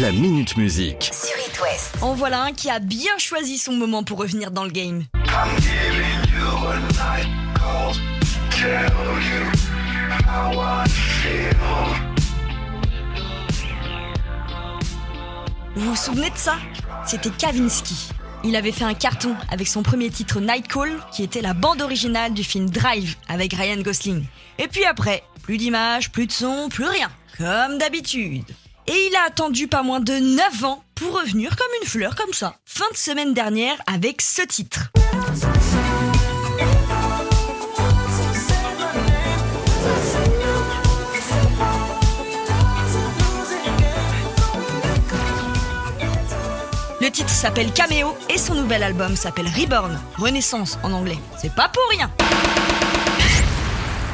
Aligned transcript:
La 0.00 0.10
Minute 0.10 0.56
Musique. 0.56 1.12
sur 1.12 1.38
It 1.46 1.60
West. 1.62 1.94
En 2.02 2.14
voilà 2.14 2.42
un 2.42 2.52
qui 2.52 2.68
a 2.68 2.80
bien 2.80 3.16
choisi 3.16 3.58
son 3.58 3.74
moment 3.74 4.02
pour 4.02 4.18
revenir 4.18 4.50
dans 4.50 4.64
le 4.64 4.70
game. 4.70 5.04
Vous 15.76 15.90
vous 15.90 15.94
souvenez 15.96 16.30
de 16.30 16.36
ça? 16.38 16.56
C'était 17.06 17.30
Kavinsky. 17.30 18.08
Il 18.42 18.56
avait 18.56 18.72
fait 18.72 18.84
un 18.84 18.94
carton 18.94 19.36
avec 19.48 19.68
son 19.68 19.84
premier 19.84 20.10
titre 20.10 20.40
Night 20.40 20.66
Call, 20.66 20.90
qui 21.12 21.22
était 21.22 21.40
la 21.40 21.54
bande 21.54 21.80
originale 21.80 22.34
du 22.34 22.42
film 22.42 22.68
Drive 22.68 23.14
avec 23.28 23.54
Ryan 23.54 23.80
Gosling. 23.80 24.24
Et 24.58 24.66
puis 24.66 24.84
après, 24.86 25.22
plus 25.44 25.56
d'images, 25.56 26.10
plus 26.10 26.26
de 26.26 26.32
son, 26.32 26.68
plus 26.68 26.86
rien. 26.86 27.10
Comme 27.38 27.78
d'habitude. 27.78 28.44
Et 28.86 29.08
il 29.10 29.16
a 29.16 29.26
attendu 29.26 29.66
pas 29.66 29.82
moins 29.82 30.00
de 30.00 30.12
9 30.12 30.64
ans 30.64 30.84
pour 30.94 31.18
revenir 31.18 31.56
comme 31.56 31.66
une 31.82 31.88
fleur 31.88 32.14
comme 32.14 32.32
ça. 32.32 32.56
Fin 32.66 32.84
de 32.92 32.96
semaine 32.96 33.32
dernière 33.32 33.76
avec 33.86 34.20
ce 34.20 34.42
titre. 34.42 34.90
Le 47.00 47.10
titre 47.10 47.30
s'appelle 47.30 47.70
Cameo 47.72 48.16
et 48.30 48.38
son 48.38 48.54
nouvel 48.54 48.82
album 48.82 49.14
s'appelle 49.16 49.48
Reborn, 49.48 49.98
Renaissance 50.16 50.78
en 50.82 50.92
anglais. 50.92 51.18
C'est 51.38 51.54
pas 51.54 51.68
pour 51.68 51.82
rien. 51.90 52.10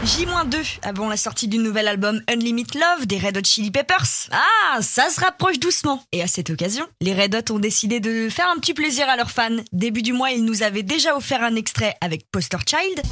J-2 0.02 0.78
avant 0.82 1.10
la 1.10 1.18
sortie 1.18 1.46
du 1.46 1.58
nouvel 1.58 1.86
album 1.86 2.22
Unlimited 2.26 2.80
Love 2.80 3.06
des 3.06 3.18
Red 3.18 3.36
Hot 3.36 3.44
Chili 3.44 3.70
Peppers. 3.70 4.30
Ah, 4.32 4.80
ça 4.80 5.10
se 5.10 5.20
rapproche 5.20 5.58
doucement. 5.58 6.02
Et 6.12 6.22
à 6.22 6.26
cette 6.26 6.48
occasion, 6.48 6.86
les 7.02 7.12
Red 7.12 7.34
Hot 7.34 7.54
ont 7.54 7.58
décidé 7.58 8.00
de 8.00 8.30
faire 8.30 8.48
un 8.48 8.58
petit 8.58 8.72
plaisir 8.72 9.06
à 9.10 9.16
leurs 9.16 9.30
fans. 9.30 9.58
Début 9.72 10.00
du 10.00 10.14
mois, 10.14 10.30
ils 10.30 10.42
nous 10.42 10.62
avaient 10.62 10.82
déjà 10.82 11.14
offert 11.16 11.42
un 11.42 11.54
extrait 11.54 11.96
avec 12.00 12.30
Poster 12.32 12.56
Child. 12.66 13.02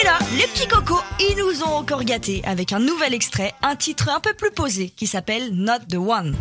Et 0.00 0.04
là, 0.04 0.18
les 0.38 0.46
petits 0.46 0.68
cocos, 0.68 1.02
ils 1.18 1.36
nous 1.36 1.64
ont 1.64 1.74
encore 1.74 2.04
gâtés 2.04 2.42
avec 2.44 2.72
un 2.72 2.78
nouvel 2.78 3.12
extrait, 3.12 3.54
un 3.62 3.74
titre 3.74 4.08
un 4.08 4.20
peu 4.20 4.34
plus 4.34 4.52
posé 4.52 4.90
qui 4.90 5.08
s'appelle 5.08 5.50
Not 5.52 5.80
the 5.90 5.96
One. 5.96 6.36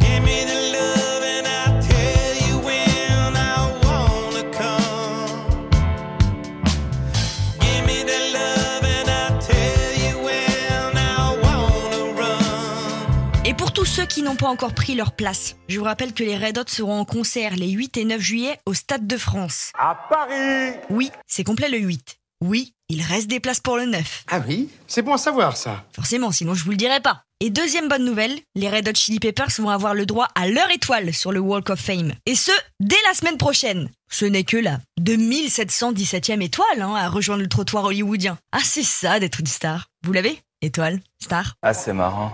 Pour 13.73 13.85
tous 13.85 13.91
ceux 13.91 14.05
qui 14.05 14.21
n'ont 14.21 14.35
pas 14.35 14.49
encore 14.49 14.75
pris 14.75 14.93
leur 14.93 15.13
place, 15.13 15.55
je 15.67 15.79
vous 15.79 15.85
rappelle 15.85 16.13
que 16.13 16.23
les 16.23 16.37
Red 16.37 16.59
Hot 16.59 16.65
seront 16.67 16.99
en 16.99 17.05
concert 17.05 17.55
les 17.55 17.71
8 17.71 17.97
et 17.97 18.05
9 18.05 18.21
juillet 18.21 18.59
au 18.67 18.75
Stade 18.75 19.07
de 19.07 19.17
France. 19.17 19.71
À 19.79 19.95
Paris 20.09 20.77
Oui, 20.91 21.09
c'est 21.25 21.43
complet 21.43 21.69
le 21.69 21.79
8. 21.79 22.19
Oui, 22.41 22.75
il 22.89 23.01
reste 23.01 23.27
des 23.27 23.39
places 23.39 23.61
pour 23.61 23.77
le 23.77 23.85
9. 23.85 24.25
Ah 24.29 24.41
oui? 24.47 24.69
C'est 24.85 25.01
bon 25.01 25.13
à 25.13 25.17
savoir 25.17 25.57
ça. 25.57 25.85
Forcément, 25.91 26.31
sinon 26.31 26.53
je 26.53 26.63
vous 26.63 26.69
le 26.69 26.77
dirai 26.77 26.99
pas. 26.99 27.23
Et 27.39 27.49
deuxième 27.49 27.87
bonne 27.87 28.05
nouvelle, 28.05 28.37
les 28.53 28.69
Red 28.69 28.87
Hot 28.89 28.93
Chili 28.93 29.19
Peppers 29.19 29.49
vont 29.57 29.69
avoir 29.69 29.95
le 29.95 30.05
droit 30.05 30.27
à 30.35 30.47
leur 30.47 30.69
étoile 30.69 31.11
sur 31.11 31.31
le 31.31 31.39
Walk 31.39 31.71
of 31.71 31.79
Fame. 31.79 32.13
Et 32.27 32.35
ce, 32.35 32.51
dès 32.79 32.95
la 33.07 33.15
semaine 33.15 33.37
prochaine. 33.37 33.89
Ce 34.11 34.25
n'est 34.25 34.43
que 34.43 34.57
la 34.57 34.77
2717e 35.01 36.43
étoile 36.43 36.81
hein, 36.83 36.93
à 36.93 37.09
rejoindre 37.09 37.41
le 37.41 37.49
trottoir 37.49 37.85
hollywoodien. 37.85 38.37
Ah, 38.51 38.59
c'est 38.63 38.83
ça 38.83 39.19
d'être 39.19 39.39
une 39.39 39.47
star. 39.47 39.87
Vous 40.03 40.13
l'avez? 40.13 40.39
Étoile 40.61 40.99
Star? 41.19 41.55
Ah, 41.63 41.73
c'est 41.73 41.93
marrant. 41.93 42.31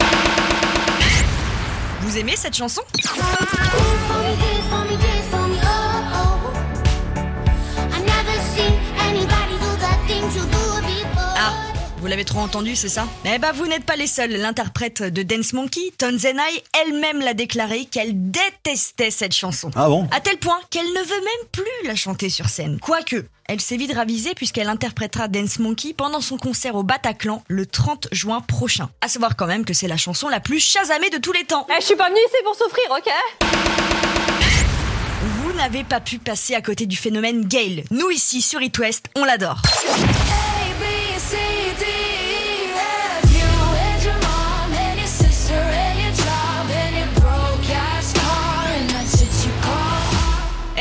Vous 2.01 2.17
aimez 2.17 2.35
cette 2.35 2.55
chanson? 2.55 2.81
L'avez 12.09 12.25
trop 12.25 12.39
entendu, 12.39 12.75
c'est 12.75 12.89
ça? 12.89 13.07
Eh 13.23 13.37
ben, 13.37 13.51
vous 13.51 13.67
n'êtes 13.67 13.83
pas 13.83 13.95
les 13.95 14.07
seuls. 14.07 14.31
L'interprète 14.31 15.03
de 15.03 15.21
Dance 15.21 15.53
Monkey, 15.53 15.91
Tonzenai, 15.97 16.41
elle-même 16.81 17.19
l'a 17.19 17.35
déclaré 17.35 17.85
qu'elle 17.85 18.31
détestait 18.31 19.11
cette 19.11 19.33
chanson. 19.33 19.69
Ah 19.75 19.87
bon? 19.87 20.07
À 20.11 20.19
tel 20.19 20.37
point 20.37 20.59
qu'elle 20.71 20.87
ne 20.87 21.01
veut 21.01 21.19
même 21.19 21.47
plus 21.51 21.87
la 21.87 21.95
chanter 21.95 22.29
sur 22.29 22.49
scène. 22.49 22.79
Quoique, 22.81 23.25
elle 23.47 23.61
s'est 23.61 23.77
vite 23.77 23.93
ravisée 23.93 24.33
puisqu'elle 24.33 24.69
interprétera 24.69 25.27
Dance 25.27 25.59
Monkey 25.59 25.93
pendant 25.93 26.19
son 26.19 26.37
concert 26.37 26.75
au 26.75 26.83
Bataclan 26.83 27.43
le 27.47 27.67
30 27.67 28.07
juin 28.11 28.41
prochain. 28.41 28.89
À 29.01 29.07
savoir 29.07 29.35
quand 29.35 29.47
même 29.47 29.63
que 29.63 29.73
c'est 29.73 29.87
la 29.87 29.97
chanson 29.97 30.29
la 30.29 30.39
plus 30.39 30.59
chasamée 30.59 31.11
de 31.11 31.17
tous 31.17 31.31
les 31.31 31.43
temps. 31.43 31.67
Eh, 31.69 31.79
je 31.79 31.85
suis 31.85 31.95
pas 31.95 32.09
venue 32.09 32.19
ici 32.27 32.43
pour 32.43 32.55
souffrir, 32.55 32.85
ok? 32.89 33.11
Vous 35.43 35.53
n'avez 35.53 35.83
pas 35.83 35.99
pu 35.99 36.17
passer 36.17 36.55
à 36.55 36.61
côté 36.61 36.87
du 36.87 36.95
phénomène 36.95 37.45
Gale. 37.45 37.83
Nous 37.91 38.09
ici 38.09 38.41
sur 38.41 38.61
It 38.61 38.77
West, 38.79 39.09
on 39.15 39.25
l'adore. 39.25 39.61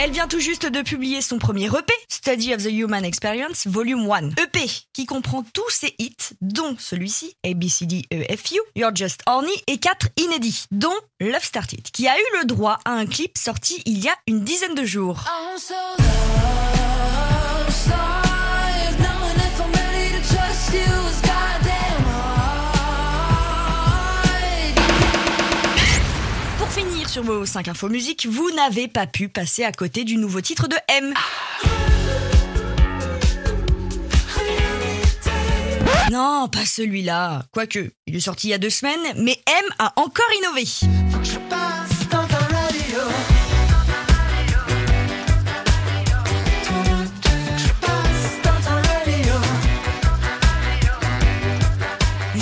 Elle 0.09 0.15
vient 0.15 0.27
tout 0.27 0.41
juste 0.41 0.65
de 0.65 0.81
publier 0.81 1.21
son 1.21 1.39
premier 1.39 1.67
EP, 1.67 1.93
Study 2.09 2.55
of 2.55 2.63
the 2.63 2.71
Human 2.71 3.05
Experience 3.05 3.67
Volume 3.67 4.11
1. 4.11 4.31
EP 4.43 4.67
qui 4.95 5.05
comprend 5.05 5.45
tous 5.53 5.69
ses 5.69 5.95
hits, 5.99 6.33
dont 6.41 6.77
celui-ci, 6.79 7.37
ABCDEFU, 7.45 8.59
You're 8.75 8.97
Just 8.97 9.21
Horny, 9.27 9.53
et 9.67 9.77
quatre 9.77 10.09
inédits, 10.17 10.65
dont 10.71 10.97
Love 11.21 11.45
Started, 11.45 11.83
qui 11.93 12.09
a 12.09 12.17
eu 12.17 12.39
le 12.41 12.47
droit 12.47 12.79
à 12.87 12.93
un 12.93 13.05
clip 13.05 13.37
sorti 13.37 13.83
il 13.85 14.03
y 14.03 14.09
a 14.09 14.15
une 14.27 14.45
dizaine 14.45 14.75
de 14.75 14.87
jours. 14.87 15.27
Pour 26.69 26.85
finir 26.85 27.09
sur 27.09 27.23
vos 27.23 27.47
5 27.47 27.69
infos 27.69 27.89
musique, 27.89 28.27
vous 28.27 28.51
n'avez 28.51 28.89
pas 28.89 29.07
pu 29.07 29.31
passer 29.31 29.65
à 29.65 29.73
côté 29.73 30.05
du 30.05 30.17
nouveau 30.17 30.43
titre 30.43 30.69
de 30.69 30.77
M. 30.89 31.15
Non, 36.13 36.47
pas 36.53 36.67
celui-là. 36.67 37.45
Quoique, 37.53 37.91
il 38.07 38.17
est 38.17 38.21
sorti 38.21 38.49
il 38.49 38.51
y 38.51 38.55
a 38.55 38.59
deux 38.59 38.69
semaines, 38.69 39.01
mais 39.17 39.43
M 39.47 39.65
a 39.79 39.95
encore 39.97 40.27
innové. 40.43 40.67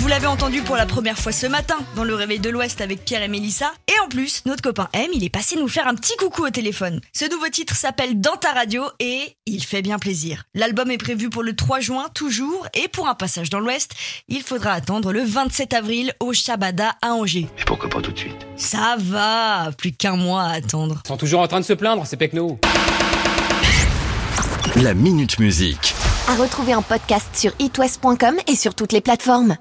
Vous 0.07 0.13
l'avez 0.13 0.27
entendu 0.27 0.61
pour 0.61 0.77
la 0.77 0.85
première 0.85 1.17
fois 1.17 1.33
ce 1.33 1.47
matin 1.47 1.75
dans 1.97 2.05
le 2.05 2.15
réveil 2.15 2.39
de 2.39 2.49
l'Ouest 2.49 2.79
avec 2.79 3.03
Pierre 3.03 3.23
et 3.23 3.27
Mélissa. 3.27 3.73
Et 3.89 3.99
en 4.05 4.07
plus, 4.07 4.41
notre 4.45 4.61
copain 4.61 4.87
M, 4.93 5.07
il 5.13 5.21
est 5.25 5.29
passé 5.29 5.57
nous 5.57 5.67
faire 5.67 5.85
un 5.85 5.95
petit 5.95 6.15
coucou 6.15 6.45
au 6.45 6.49
téléphone. 6.49 7.01
Ce 7.11 7.29
nouveau 7.29 7.49
titre 7.49 7.75
s'appelle 7.75 8.21
Dans 8.21 8.37
ta 8.37 8.53
radio 8.53 8.85
et 9.01 9.35
il 9.45 9.61
fait 9.65 9.81
bien 9.81 9.99
plaisir. 9.99 10.45
L'album 10.53 10.91
est 10.91 10.97
prévu 10.97 11.29
pour 11.29 11.43
le 11.43 11.57
3 11.57 11.81
juin 11.81 12.05
toujours 12.13 12.67
et 12.73 12.87
pour 12.87 13.09
un 13.09 13.15
passage 13.15 13.49
dans 13.49 13.59
l'Ouest, 13.59 13.95
il 14.29 14.43
faudra 14.43 14.71
attendre 14.71 15.11
le 15.11 15.25
27 15.25 15.73
avril 15.73 16.13
au 16.21 16.31
Shabada 16.31 16.95
à 17.01 17.11
Angers. 17.11 17.49
Mais 17.57 17.65
pourquoi 17.65 17.89
pas 17.89 17.99
tout 17.99 18.13
de 18.13 18.17
suite? 18.17 18.47
Ça 18.55 18.95
va, 18.97 19.71
plus 19.77 19.91
qu'un 19.91 20.15
mois 20.15 20.43
à 20.43 20.53
attendre. 20.53 21.01
Ils 21.03 21.07
sont 21.09 21.17
toujours 21.17 21.41
en 21.41 21.49
train 21.49 21.59
de 21.59 21.65
se 21.65 21.73
plaindre, 21.73 22.07
ces 22.07 22.15
pecnos. 22.15 22.57
La 24.77 24.93
Minute 24.93 25.37
Musique. 25.39 25.93
À 26.29 26.35
retrouver 26.35 26.75
en 26.75 26.81
podcast 26.81 27.27
sur 27.33 27.51
itwest.com 27.59 28.37
et 28.47 28.55
sur 28.55 28.73
toutes 28.73 28.93
les 28.93 29.01
plateformes. 29.01 29.57